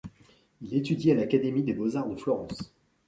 [0.63, 2.73] Il étudie à l'Académie des beaux-arts de Florence.